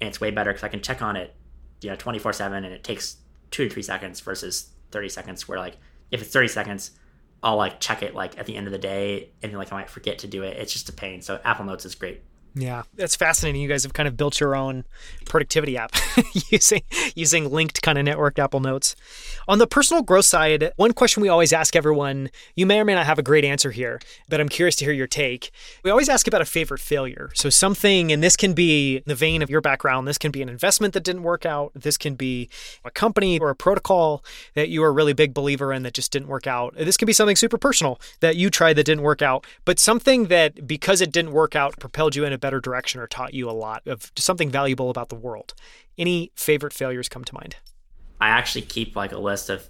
And 0.00 0.08
it's 0.08 0.20
way 0.20 0.30
better 0.30 0.50
because 0.50 0.64
I 0.64 0.68
can 0.68 0.80
check 0.80 1.00
on 1.00 1.16
it 1.16 1.34
you 1.82 1.90
know 1.90 1.96
24 1.96 2.32
7 2.32 2.64
and 2.64 2.72
it 2.72 2.84
takes 2.84 3.16
two 3.50 3.68
to 3.68 3.70
three 3.74 3.82
seconds 3.82 4.20
versus 4.20 4.70
30 4.90 5.08
seconds 5.08 5.48
where 5.48 5.58
like 5.58 5.76
if 6.10 6.22
it's 6.22 6.32
30 6.32 6.48
seconds 6.48 6.92
i'll 7.42 7.56
like 7.56 7.80
check 7.80 8.02
it 8.02 8.14
like 8.14 8.38
at 8.38 8.46
the 8.46 8.56
end 8.56 8.66
of 8.66 8.72
the 8.72 8.78
day 8.78 9.30
and 9.42 9.52
like 9.52 9.72
i 9.72 9.76
might 9.76 9.90
forget 9.90 10.18
to 10.18 10.26
do 10.26 10.42
it. 10.42 10.56
It's 10.56 10.72
just 10.72 10.88
a 10.88 10.92
pain. 10.92 11.22
So 11.22 11.40
apple 11.44 11.64
notes 11.64 11.84
is 11.84 11.94
great 11.94 12.22
Yeah, 12.54 12.82
that's 12.94 13.16
fascinating. 13.16 13.62
You 13.62 13.68
guys 13.68 13.82
have 13.84 13.94
kind 13.94 14.06
of 14.06 14.16
built 14.16 14.38
your 14.38 14.54
own 14.54 14.84
productivity 15.24 15.78
app 15.78 15.92
using 16.50 16.82
using 17.14 17.50
linked 17.50 17.80
kind 17.80 17.96
of 17.96 18.04
networked 18.04 18.38
Apple 18.38 18.60
Notes. 18.60 18.94
On 19.48 19.58
the 19.58 19.66
personal 19.66 20.02
growth 20.02 20.26
side, 20.26 20.70
one 20.76 20.92
question 20.92 21.22
we 21.22 21.30
always 21.30 21.52
ask 21.52 21.74
everyone, 21.74 22.30
you 22.54 22.66
may 22.66 22.78
or 22.78 22.84
may 22.84 22.94
not 22.94 23.06
have 23.06 23.18
a 23.18 23.22
great 23.22 23.44
answer 23.44 23.70
here, 23.70 24.00
but 24.28 24.38
I'm 24.38 24.50
curious 24.50 24.76
to 24.76 24.84
hear 24.84 24.92
your 24.92 25.06
take. 25.06 25.50
We 25.82 25.90
always 25.90 26.10
ask 26.10 26.26
about 26.26 26.42
a 26.42 26.46
favorite 26.46 26.80
failure. 26.80 27.30
So 27.34 27.48
something, 27.48 28.12
and 28.12 28.22
this 28.22 28.36
can 28.36 28.52
be 28.52 28.96
in 28.96 29.02
the 29.06 29.14
vein 29.14 29.40
of 29.40 29.48
your 29.48 29.62
background, 29.62 30.06
this 30.06 30.18
can 30.18 30.30
be 30.30 30.42
an 30.42 30.50
investment 30.50 30.92
that 30.92 31.04
didn't 31.04 31.22
work 31.22 31.46
out, 31.46 31.72
this 31.74 31.96
can 31.96 32.16
be 32.16 32.50
a 32.84 32.90
company 32.90 33.38
or 33.38 33.48
a 33.48 33.56
protocol 33.56 34.22
that 34.54 34.68
you 34.68 34.84
are 34.84 34.88
a 34.88 34.92
really 34.92 35.14
big 35.14 35.32
believer 35.32 35.72
in 35.72 35.84
that 35.84 35.94
just 35.94 36.12
didn't 36.12 36.28
work 36.28 36.46
out. 36.46 36.74
This 36.76 36.98
can 36.98 37.06
be 37.06 37.14
something 37.14 37.36
super 37.36 37.56
personal 37.56 37.98
that 38.20 38.36
you 38.36 38.50
tried 38.50 38.74
that 38.74 38.84
didn't 38.84 39.02
work 39.02 39.22
out, 39.22 39.46
but 39.64 39.78
something 39.78 40.26
that 40.26 40.66
because 40.66 41.00
it 41.00 41.12
didn't 41.12 41.32
work 41.32 41.56
out 41.56 41.78
propelled 41.78 42.14
you 42.14 42.26
in 42.26 42.32
a 42.34 42.41
better 42.42 42.60
direction 42.60 43.00
or 43.00 43.06
taught 43.06 43.32
you 43.32 43.48
a 43.48 43.52
lot 43.52 43.86
of 43.86 44.12
something 44.16 44.50
valuable 44.50 44.90
about 44.90 45.08
the 45.08 45.14
world. 45.14 45.54
Any 45.96 46.30
favorite 46.34 46.74
failures 46.74 47.08
come 47.08 47.24
to 47.24 47.34
mind? 47.34 47.56
I 48.20 48.28
actually 48.28 48.62
keep 48.62 48.94
like 48.94 49.12
a 49.12 49.18
list 49.18 49.48
of 49.48 49.66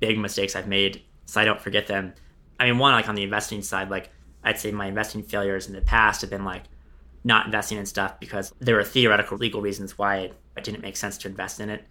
big 0.00 0.18
mistakes 0.18 0.56
I've 0.56 0.66
made 0.66 1.02
so 1.26 1.40
I 1.40 1.44
don't 1.44 1.60
forget 1.60 1.86
them. 1.86 2.14
I 2.58 2.66
mean, 2.66 2.78
one, 2.78 2.92
like 2.92 3.08
on 3.08 3.14
the 3.14 3.22
investing 3.22 3.62
side, 3.62 3.90
like 3.90 4.10
I'd 4.42 4.58
say 4.58 4.70
my 4.70 4.86
investing 4.86 5.22
failures 5.22 5.66
in 5.66 5.74
the 5.74 5.80
past 5.80 6.20
have 6.20 6.30
been 6.30 6.44
like 6.44 6.64
not 7.24 7.46
investing 7.46 7.78
in 7.78 7.86
stuff 7.86 8.20
because 8.20 8.52
there 8.60 8.76
were 8.76 8.84
theoretical 8.84 9.38
legal 9.38 9.62
reasons 9.62 9.96
why 9.96 10.16
it, 10.16 10.34
didn't 10.62 10.82
make 10.82 10.96
sense 10.96 11.18
to 11.18 11.28
invest 11.28 11.60
in 11.60 11.70
it. 11.70 11.84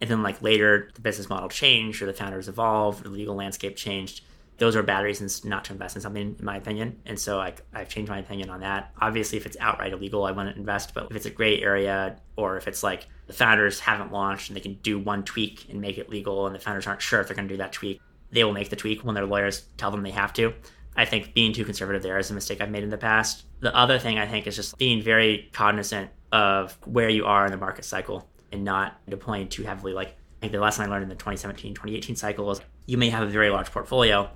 And 0.00 0.10
then 0.10 0.22
like 0.22 0.42
later 0.42 0.90
the 0.94 1.00
business 1.00 1.28
model 1.28 1.48
changed 1.48 2.02
or 2.02 2.06
the 2.06 2.12
founders 2.12 2.48
evolved, 2.48 3.04
the 3.04 3.08
legal 3.08 3.34
landscape 3.34 3.76
changed 3.76 4.22
those 4.60 4.76
are 4.76 4.82
bad 4.82 5.04
reasons 5.04 5.42
not 5.42 5.64
to 5.64 5.72
invest 5.72 5.96
in 5.96 6.02
something, 6.02 6.36
in 6.38 6.44
my 6.44 6.58
opinion. 6.58 7.00
And 7.06 7.18
so 7.18 7.38
like 7.38 7.62
I've 7.72 7.88
changed 7.88 8.10
my 8.10 8.18
opinion 8.18 8.50
on 8.50 8.60
that. 8.60 8.92
Obviously, 9.00 9.38
if 9.38 9.46
it's 9.46 9.56
outright 9.58 9.94
illegal, 9.94 10.24
I 10.24 10.32
wouldn't 10.32 10.58
invest. 10.58 10.92
But 10.92 11.06
if 11.10 11.16
it's 11.16 11.24
a 11.24 11.30
gray 11.30 11.62
area, 11.62 12.16
or 12.36 12.58
if 12.58 12.68
it's 12.68 12.82
like 12.82 13.08
the 13.26 13.32
founders 13.32 13.80
haven't 13.80 14.12
launched 14.12 14.50
and 14.50 14.56
they 14.56 14.60
can 14.60 14.74
do 14.74 14.98
one 14.98 15.24
tweak 15.24 15.66
and 15.70 15.80
make 15.80 15.96
it 15.96 16.10
legal, 16.10 16.46
and 16.46 16.54
the 16.54 16.60
founders 16.60 16.86
aren't 16.86 17.00
sure 17.00 17.20
if 17.20 17.26
they're 17.26 17.34
going 17.34 17.48
to 17.48 17.54
do 17.54 17.58
that 17.58 17.72
tweak, 17.72 18.02
they 18.32 18.44
will 18.44 18.52
make 18.52 18.68
the 18.68 18.76
tweak 18.76 19.02
when 19.02 19.14
their 19.14 19.24
lawyers 19.24 19.62
tell 19.78 19.90
them 19.90 20.02
they 20.02 20.10
have 20.10 20.34
to. 20.34 20.52
I 20.94 21.06
think 21.06 21.32
being 21.32 21.54
too 21.54 21.64
conservative 21.64 22.02
there 22.02 22.18
is 22.18 22.30
a 22.30 22.34
mistake 22.34 22.60
I've 22.60 22.70
made 22.70 22.82
in 22.82 22.90
the 22.90 22.98
past. 22.98 23.46
The 23.60 23.74
other 23.74 23.98
thing 23.98 24.18
I 24.18 24.26
think 24.26 24.46
is 24.46 24.56
just 24.56 24.76
being 24.76 25.00
very 25.00 25.48
cognizant 25.54 26.10
of 26.32 26.76
where 26.84 27.08
you 27.08 27.24
are 27.24 27.46
in 27.46 27.50
the 27.50 27.56
market 27.56 27.86
cycle 27.86 28.28
and 28.52 28.62
not 28.62 29.00
deploying 29.08 29.48
too 29.48 29.62
heavily. 29.62 29.94
Like 29.94 30.08
I 30.08 30.40
think 30.40 30.52
the 30.52 30.60
lesson 30.60 30.84
I 30.84 30.90
learned 30.90 31.04
in 31.04 31.08
the 31.08 31.14
2017, 31.14 31.72
2018 31.72 32.16
cycle 32.16 32.44
was 32.44 32.60
you 32.84 32.98
may 32.98 33.08
have 33.08 33.26
a 33.26 33.30
very 33.30 33.48
large 33.48 33.70
portfolio, 33.70 34.30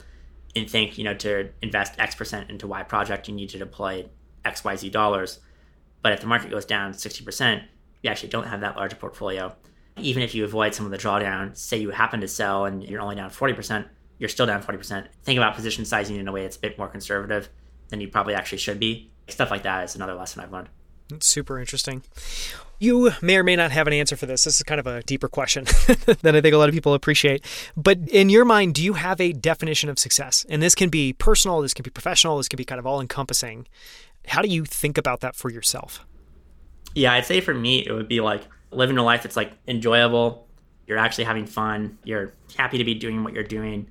and 0.56 0.70
think, 0.70 0.99
you 0.99 1.04
know, 1.04 1.14
to 1.14 1.50
invest 1.62 1.99
X 1.99 2.14
percent 2.14 2.50
into 2.50 2.66
Y 2.66 2.82
project, 2.84 3.28
you 3.28 3.34
need 3.34 3.50
to 3.50 3.58
deploy 3.58 4.06
X, 4.44 4.64
Y, 4.64 4.76
Z 4.76 4.90
dollars. 4.90 5.40
But 6.02 6.12
if 6.12 6.20
the 6.20 6.26
market 6.26 6.50
goes 6.50 6.66
down 6.66 6.92
60%, 6.92 7.62
you 8.02 8.11
actually 8.11 8.28
don't 8.28 8.46
have 8.46 8.61
that 8.61 8.76
large 8.76 8.92
a 8.92 8.96
portfolio. 8.96 9.54
Even 9.96 10.23
if 10.23 10.34
you 10.34 10.44
avoid 10.44 10.75
some 10.75 10.84
of 10.84 10.92
the 10.92 10.99
drawdown, 10.99 11.56
say 11.56 11.78
you 11.78 11.90
happen 11.90 12.20
to 12.20 12.28
sell 12.28 12.66
and 12.66 12.84
you're 12.84 13.00
only 13.00 13.16
down 13.16 13.30
40%, 13.30 13.87
you're 14.18 14.28
still 14.28 14.44
down 14.44 14.62
40%. 14.62 15.06
Think 15.23 15.38
about 15.38 15.54
position 15.54 15.84
sizing 15.84 16.16
in 16.16 16.28
a 16.28 16.32
way 16.32 16.42
that's 16.42 16.56
a 16.56 16.61
bit 16.61 16.76
more 16.76 16.88
conservative 16.88 17.49
than 17.88 18.00
you 18.00 18.08
probably 18.08 18.34
actually 18.34 18.58
should 18.58 18.78
be. 18.78 19.11
Stuff 19.28 19.50
like 19.50 19.62
that 19.62 19.84
is 19.84 19.94
another 19.94 20.14
lesson 20.14 20.42
I've 20.42 20.52
learned. 20.52 20.68
It's 21.11 21.26
super 21.26 21.58
interesting. 21.58 22.02
You 22.78 23.12
may 23.23 23.37
or 23.37 23.44
may 23.44 23.56
not 23.56 23.70
have 23.70 23.87
an 23.87 23.92
answer 23.92 24.16
for 24.16 24.26
this. 24.26 24.44
This 24.44 24.56
is 24.56 24.62
kind 24.62 24.80
of 24.80 24.87
a 24.87 25.02
deeper 25.02 25.28
question 25.28 25.64
that 26.23 26.34
I 26.34 26.40
think 26.40 26.54
a 26.54 26.58
lot 26.58 26.68
of 26.68 26.75
people 26.75 26.94
appreciate. 26.94 27.44
But 27.76 27.99
in 28.08 28.28
your 28.28 28.44
mind, 28.44 28.75
do 28.75 28.82
you 28.82 28.94
have 28.94 29.20
a 29.20 29.32
definition 29.32 29.88
of 29.88 29.99
success? 29.99 30.44
And 30.49 30.62
this 30.62 30.75
can 30.75 30.88
be 30.88 31.12
personal, 31.12 31.61
this 31.61 31.75
can 31.75 31.82
be 31.82 31.90
professional, 31.90 32.37
this 32.38 32.49
can 32.49 32.56
be 32.56 32.64
kind 32.64 32.78
of 32.78 32.87
all 32.87 33.00
encompassing. 33.00 33.66
How 34.26 34.42
do 34.42 34.49
you 34.49 34.64
think 34.64 34.99
about 34.99 35.20
that 35.20 35.37
for 35.37 35.50
yourself? 35.50 36.04
Yeah, 36.94 37.12
I'd 37.12 37.26
say 37.26 37.40
for 37.40 37.54
me, 37.54 37.87
it 37.87 37.92
would 37.92 38.08
be 38.08 38.20
like 38.20 38.42
living 38.70 38.99
a 38.99 39.04
life 39.04 39.23
that's 39.23 39.37
like 39.37 39.52
enjoyable. 39.68 40.49
You're 40.87 40.99
actually 40.99 41.25
having 41.25 41.46
fun. 41.46 41.99
You're 42.04 42.34
happy 42.56 42.78
to 42.78 42.84
be 42.84 42.94
doing 42.94 43.25
what 43.25 43.34
you're 43.34 43.44
doing. 43.44 43.88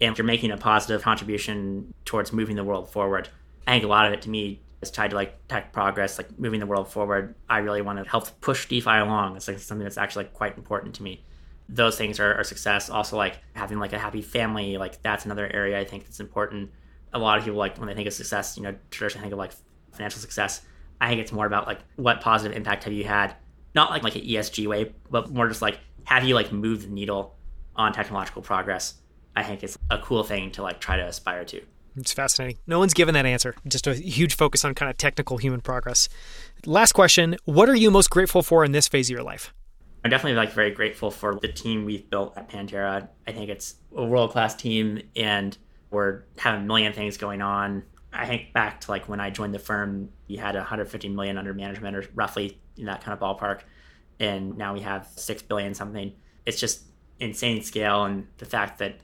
And 0.00 0.16
you're 0.16 0.24
making 0.24 0.50
a 0.50 0.56
positive 0.56 1.02
contribution 1.02 1.94
towards 2.04 2.32
moving 2.32 2.56
the 2.56 2.64
world 2.64 2.90
forward. 2.90 3.28
I 3.66 3.72
think 3.72 3.84
a 3.84 3.88
lot 3.88 4.06
of 4.06 4.12
it 4.12 4.22
to 4.22 4.30
me 4.30 4.60
is 4.82 4.90
tied 4.90 5.10
to 5.10 5.16
like 5.16 5.46
tech 5.48 5.72
progress, 5.72 6.18
like 6.18 6.38
moving 6.38 6.60
the 6.60 6.66
world 6.66 6.88
forward. 6.88 7.34
I 7.48 7.58
really 7.58 7.82
want 7.82 8.02
to 8.02 8.10
help 8.10 8.28
push 8.40 8.66
DeFi 8.66 8.90
along. 8.90 9.36
It's 9.36 9.48
like 9.48 9.58
something 9.58 9.84
that's 9.84 9.96
actually 9.96 10.24
like 10.24 10.34
quite 10.34 10.56
important 10.56 10.94
to 10.96 11.02
me. 11.02 11.24
Those 11.68 11.96
things 11.96 12.20
are, 12.20 12.34
are 12.34 12.44
success. 12.44 12.90
Also, 12.90 13.16
like 13.16 13.38
having 13.54 13.78
like 13.78 13.92
a 13.92 13.98
happy 13.98 14.20
family, 14.20 14.76
like 14.76 15.00
that's 15.02 15.24
another 15.24 15.46
area 15.46 15.78
I 15.78 15.84
think 15.84 16.04
that's 16.04 16.20
important. 16.20 16.70
A 17.12 17.18
lot 17.18 17.38
of 17.38 17.44
people 17.44 17.58
like 17.58 17.78
when 17.78 17.86
they 17.86 17.94
think 17.94 18.08
of 18.08 18.12
success, 18.12 18.56
you 18.56 18.62
know, 18.62 18.74
traditionally 18.90 19.22
think 19.22 19.32
of 19.32 19.38
like 19.38 19.52
financial 19.92 20.20
success. 20.20 20.62
I 21.00 21.08
think 21.08 21.20
it's 21.20 21.32
more 21.32 21.46
about 21.46 21.66
like 21.66 21.80
what 21.96 22.20
positive 22.20 22.56
impact 22.56 22.84
have 22.84 22.92
you 22.92 23.04
had, 23.04 23.34
not 23.74 23.90
like 23.90 24.02
like 24.02 24.16
an 24.16 24.22
ESG 24.22 24.66
way, 24.66 24.92
but 25.10 25.30
more 25.30 25.48
just 25.48 25.62
like 25.62 25.78
have 26.04 26.24
you 26.24 26.34
like 26.34 26.52
moved 26.52 26.86
the 26.86 26.92
needle 26.92 27.36
on 27.76 27.92
technological 27.92 28.42
progress. 28.42 28.94
I 29.34 29.42
think 29.42 29.62
it's 29.62 29.78
a 29.90 29.98
cool 29.98 30.24
thing 30.24 30.50
to 30.52 30.62
like 30.62 30.80
try 30.80 30.96
to 30.96 31.06
aspire 31.06 31.44
to. 31.46 31.62
It's 31.96 32.12
fascinating. 32.12 32.58
No 32.66 32.78
one's 32.78 32.94
given 32.94 33.14
that 33.14 33.26
answer. 33.26 33.54
Just 33.66 33.86
a 33.86 33.94
huge 33.94 34.34
focus 34.34 34.64
on 34.64 34.74
kind 34.74 34.90
of 34.90 34.96
technical 34.96 35.36
human 35.36 35.60
progress. 35.60 36.08
Last 36.64 36.92
question 36.92 37.36
What 37.44 37.68
are 37.68 37.74
you 37.74 37.90
most 37.90 38.10
grateful 38.10 38.42
for 38.42 38.64
in 38.64 38.72
this 38.72 38.88
phase 38.88 39.08
of 39.08 39.14
your 39.14 39.22
life? 39.22 39.52
I'm 40.04 40.10
definitely 40.10 40.36
like 40.36 40.52
very 40.52 40.72
grateful 40.72 41.10
for 41.10 41.38
the 41.40 41.48
team 41.48 41.84
we've 41.84 42.08
built 42.10 42.36
at 42.36 42.48
Pantera. 42.50 43.08
I 43.26 43.32
think 43.32 43.50
it's 43.50 43.76
a 43.94 44.04
world 44.04 44.32
class 44.32 44.54
team 44.54 45.00
and 45.14 45.56
we're 45.90 46.22
having 46.38 46.62
a 46.62 46.64
million 46.64 46.92
things 46.92 47.16
going 47.16 47.40
on. 47.40 47.84
I 48.12 48.26
think 48.26 48.52
back 48.52 48.80
to 48.82 48.90
like 48.90 49.08
when 49.08 49.20
I 49.20 49.30
joined 49.30 49.54
the 49.54 49.60
firm, 49.60 50.08
we 50.28 50.36
had 50.36 50.56
150 50.56 51.08
million 51.10 51.38
under 51.38 51.54
management 51.54 51.96
or 51.96 52.04
roughly 52.14 52.58
in 52.76 52.86
that 52.86 53.02
kind 53.02 53.12
of 53.12 53.20
ballpark. 53.20 53.60
And 54.18 54.58
now 54.58 54.74
we 54.74 54.80
have 54.80 55.08
6 55.14 55.42
billion 55.42 55.72
something. 55.72 56.12
It's 56.46 56.58
just 56.58 56.82
insane 57.20 57.62
scale. 57.62 58.04
And 58.04 58.26
the 58.38 58.46
fact 58.46 58.78
that 58.78 58.96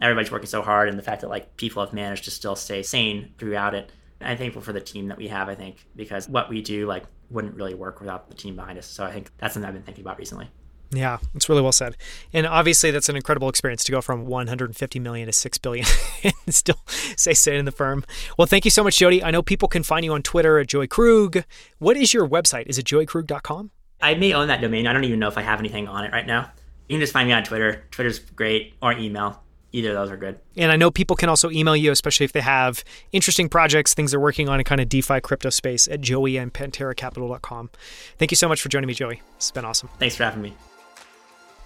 everybody's 0.00 0.30
working 0.30 0.46
so 0.46 0.62
hard 0.62 0.88
and 0.88 0.98
the 0.98 1.02
fact 1.02 1.22
that 1.22 1.28
like 1.28 1.56
people 1.56 1.84
have 1.84 1.92
managed 1.92 2.24
to 2.24 2.30
still 2.30 2.56
stay 2.56 2.82
sane 2.82 3.32
throughout 3.38 3.74
it. 3.74 3.90
I'm 4.20 4.38
thankful 4.38 4.62
for 4.62 4.72
the 4.72 4.80
team 4.80 5.08
that 5.08 5.18
we 5.18 5.28
have, 5.28 5.48
I 5.48 5.54
think, 5.54 5.84
because 5.94 6.28
what 6.28 6.48
we 6.48 6.62
do 6.62 6.86
like 6.86 7.04
wouldn't 7.30 7.54
really 7.54 7.74
work 7.74 8.00
without 8.00 8.28
the 8.28 8.34
team 8.34 8.56
behind 8.56 8.78
us. 8.78 8.86
So 8.86 9.04
I 9.04 9.12
think 9.12 9.30
that's 9.38 9.54
something 9.54 9.68
I've 9.68 9.74
been 9.74 9.82
thinking 9.82 10.02
about 10.02 10.18
recently. 10.18 10.48
Yeah, 10.92 11.18
it's 11.34 11.48
really 11.48 11.62
well 11.62 11.72
said. 11.72 11.96
And 12.32 12.46
obviously 12.46 12.90
that's 12.90 13.08
an 13.08 13.16
incredible 13.16 13.48
experience 13.48 13.82
to 13.84 13.92
go 13.92 14.00
from 14.00 14.24
150 14.24 14.98
million 15.00 15.26
to 15.26 15.32
6 15.32 15.58
billion 15.58 15.86
and 16.24 16.54
still 16.54 16.80
stay 16.86 17.34
sane 17.34 17.56
in 17.56 17.64
the 17.64 17.72
firm. 17.72 18.04
Well, 18.38 18.46
thank 18.46 18.64
you 18.64 18.70
so 18.70 18.84
much, 18.84 18.96
Jody. 18.96 19.22
I 19.22 19.30
know 19.30 19.42
people 19.42 19.68
can 19.68 19.82
find 19.82 20.04
you 20.04 20.12
on 20.12 20.22
Twitter 20.22 20.58
at 20.58 20.68
Joey 20.68 20.86
Krug. 20.86 21.44
What 21.78 21.96
is 21.96 22.14
your 22.14 22.28
website? 22.28 22.66
Is 22.66 22.78
it 22.78 22.86
joeykrug.com? 22.86 23.70
I 24.00 24.14
may 24.14 24.32
own 24.32 24.48
that 24.48 24.60
domain. 24.60 24.86
I 24.86 24.92
don't 24.92 25.04
even 25.04 25.18
know 25.18 25.28
if 25.28 25.38
I 25.38 25.42
have 25.42 25.58
anything 25.58 25.88
on 25.88 26.04
it 26.04 26.12
right 26.12 26.26
now. 26.26 26.52
You 26.88 26.94
can 26.94 27.00
just 27.00 27.12
find 27.12 27.26
me 27.26 27.34
on 27.34 27.42
Twitter. 27.42 27.84
Twitter's 27.90 28.20
great 28.20 28.74
or 28.80 28.92
email 28.92 29.42
either 29.76 29.90
of 29.90 29.94
those 29.94 30.10
are 30.10 30.16
good. 30.16 30.38
And 30.56 30.72
I 30.72 30.76
know 30.76 30.90
people 30.90 31.16
can 31.16 31.28
also 31.28 31.50
email 31.50 31.76
you, 31.76 31.92
especially 31.92 32.24
if 32.24 32.32
they 32.32 32.40
have 32.40 32.82
interesting 33.12 33.48
projects, 33.48 33.92
things 33.92 34.10
they're 34.10 34.20
working 34.20 34.48
on 34.48 34.58
in 34.58 34.64
kind 34.64 34.80
of 34.80 34.88
DeFi 34.88 35.20
crypto 35.20 35.50
space 35.50 35.86
at 35.88 36.00
joey 36.00 36.38
and 36.38 36.52
panteracapital.com. 36.52 37.70
Thank 38.18 38.32
you 38.32 38.36
so 38.36 38.48
much 38.48 38.62
for 38.62 38.70
joining 38.70 38.88
me, 38.88 38.94
Joey. 38.94 39.22
It's 39.36 39.50
been 39.50 39.64
awesome. 39.64 39.90
Thanks 39.98 40.16
for 40.16 40.24
having 40.24 40.42
me. 40.42 40.54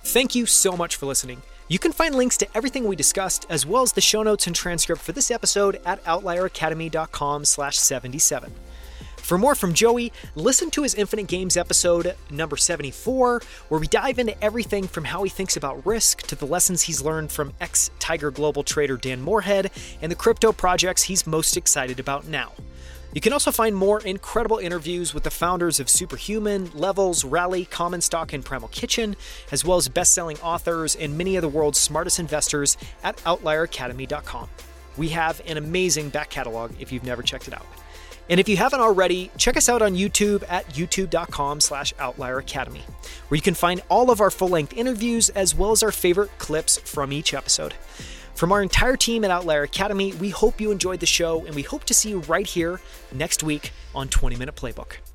Thank 0.02 0.34
you 0.34 0.46
so 0.46 0.76
much 0.76 0.96
for 0.96 1.06
listening. 1.06 1.42
You 1.68 1.78
can 1.78 1.92
find 1.92 2.16
links 2.16 2.36
to 2.38 2.48
everything 2.56 2.88
we 2.88 2.96
discussed, 2.96 3.46
as 3.48 3.64
well 3.64 3.82
as 3.82 3.92
the 3.92 4.00
show 4.00 4.24
notes 4.24 4.48
and 4.48 4.56
transcript 4.56 5.02
for 5.02 5.12
this 5.12 5.30
episode 5.30 5.80
at 5.86 6.02
outlieracademy.com 6.04 7.44
slash 7.44 7.78
77. 7.78 8.52
For 9.30 9.38
more 9.38 9.54
from 9.54 9.74
Joey, 9.74 10.12
listen 10.34 10.72
to 10.72 10.82
his 10.82 10.96
Infinite 10.96 11.28
Games 11.28 11.56
episode 11.56 12.16
number 12.32 12.56
74, 12.56 13.40
where 13.68 13.80
we 13.80 13.86
dive 13.86 14.18
into 14.18 14.36
everything 14.42 14.88
from 14.88 15.04
how 15.04 15.22
he 15.22 15.30
thinks 15.30 15.56
about 15.56 15.86
risk 15.86 16.22
to 16.22 16.34
the 16.34 16.46
lessons 16.46 16.82
he's 16.82 17.00
learned 17.00 17.30
from 17.30 17.52
ex 17.60 17.92
Tiger 18.00 18.32
Global 18.32 18.64
trader 18.64 18.96
Dan 18.96 19.20
Morehead 19.20 19.70
and 20.02 20.10
the 20.10 20.16
crypto 20.16 20.50
projects 20.50 21.04
he's 21.04 21.28
most 21.28 21.56
excited 21.56 22.00
about 22.00 22.26
now. 22.26 22.50
You 23.14 23.20
can 23.20 23.32
also 23.32 23.52
find 23.52 23.76
more 23.76 24.00
incredible 24.00 24.58
interviews 24.58 25.14
with 25.14 25.22
the 25.22 25.30
founders 25.30 25.78
of 25.78 25.88
Superhuman, 25.88 26.68
Levels, 26.74 27.24
Rally, 27.24 27.66
Common 27.66 28.00
Stock, 28.00 28.32
and 28.32 28.44
Primal 28.44 28.66
Kitchen, 28.70 29.14
as 29.52 29.64
well 29.64 29.76
as 29.76 29.88
best 29.88 30.12
selling 30.12 30.40
authors 30.40 30.96
and 30.96 31.16
many 31.16 31.36
of 31.36 31.42
the 31.42 31.48
world's 31.48 31.78
smartest 31.78 32.18
investors 32.18 32.76
at 33.04 33.16
OutlierAcademy.com. 33.18 34.48
We 34.96 35.10
have 35.10 35.40
an 35.46 35.56
amazing 35.56 36.08
back 36.08 36.30
catalog 36.30 36.72
if 36.80 36.90
you've 36.90 37.04
never 37.04 37.22
checked 37.22 37.46
it 37.46 37.54
out. 37.54 37.66
And 38.30 38.38
if 38.38 38.48
you 38.48 38.56
haven't 38.56 38.80
already, 38.80 39.30
check 39.36 39.56
us 39.56 39.68
out 39.68 39.82
on 39.82 39.96
YouTube 39.96 40.44
at 40.48 40.64
youtube.com 40.68 41.60
slash 41.60 41.92
outlier 41.98 42.38
academy, 42.38 42.82
where 43.28 43.36
you 43.36 43.42
can 43.42 43.54
find 43.54 43.82
all 43.88 44.10
of 44.10 44.20
our 44.20 44.30
full-length 44.30 44.72
interviews 44.72 45.30
as 45.30 45.52
well 45.54 45.72
as 45.72 45.82
our 45.82 45.90
favorite 45.90 46.30
clips 46.38 46.78
from 46.78 47.12
each 47.12 47.34
episode. 47.34 47.74
From 48.36 48.52
our 48.52 48.62
entire 48.62 48.96
team 48.96 49.24
at 49.24 49.32
Outlier 49.32 49.64
Academy, 49.64 50.12
we 50.14 50.30
hope 50.30 50.60
you 50.60 50.70
enjoyed 50.70 51.00
the 51.00 51.06
show 51.06 51.44
and 51.44 51.54
we 51.54 51.62
hope 51.62 51.84
to 51.84 51.92
see 51.92 52.10
you 52.10 52.20
right 52.20 52.46
here 52.46 52.80
next 53.12 53.42
week 53.42 53.72
on 53.94 54.08
20 54.08 54.36
Minute 54.36 54.54
Playbook. 54.54 55.09